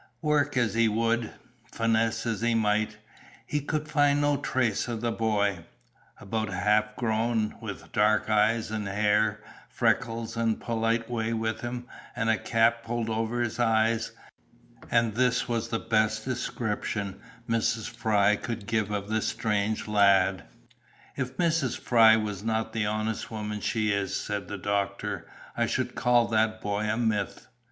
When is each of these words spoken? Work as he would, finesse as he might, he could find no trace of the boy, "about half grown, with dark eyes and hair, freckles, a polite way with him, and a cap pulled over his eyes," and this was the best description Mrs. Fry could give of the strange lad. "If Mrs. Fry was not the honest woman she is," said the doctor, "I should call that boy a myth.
Work 0.23 0.57
as 0.57 0.73
he 0.73 0.87
would, 0.87 1.29
finesse 1.71 2.25
as 2.25 2.41
he 2.41 2.55
might, 2.55 2.97
he 3.45 3.59
could 3.61 3.87
find 3.87 4.19
no 4.19 4.35
trace 4.35 4.87
of 4.87 4.99
the 4.99 5.11
boy, 5.11 5.63
"about 6.19 6.49
half 6.49 6.95
grown, 6.95 7.53
with 7.61 7.91
dark 7.91 8.27
eyes 8.27 8.71
and 8.71 8.87
hair, 8.87 9.41
freckles, 9.69 10.35
a 10.35 10.55
polite 10.59 11.07
way 11.07 11.33
with 11.33 11.61
him, 11.61 11.85
and 12.15 12.31
a 12.31 12.37
cap 12.39 12.81
pulled 12.83 13.11
over 13.11 13.41
his 13.41 13.59
eyes," 13.59 14.11
and 14.89 15.13
this 15.13 15.47
was 15.47 15.67
the 15.67 15.77
best 15.77 16.25
description 16.25 17.21
Mrs. 17.47 17.87
Fry 17.87 18.35
could 18.35 18.65
give 18.65 18.89
of 18.89 19.07
the 19.07 19.21
strange 19.21 19.87
lad. 19.87 20.45
"If 21.15 21.37
Mrs. 21.37 21.77
Fry 21.77 22.17
was 22.17 22.43
not 22.43 22.73
the 22.73 22.87
honest 22.87 23.29
woman 23.29 23.61
she 23.61 23.91
is," 23.91 24.15
said 24.19 24.47
the 24.47 24.57
doctor, 24.57 25.27
"I 25.55 25.67
should 25.67 25.93
call 25.93 26.27
that 26.29 26.59
boy 26.59 26.85
a 26.89 26.97
myth. 26.97 27.45